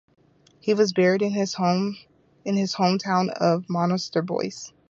He 0.61 0.73
was 0.73 0.93
buried 0.93 1.21
in 1.21 1.29
his 1.31 1.53
home 1.53 1.95
town 2.43 3.29
of 3.39 3.65
Monasterboice. 3.67 4.71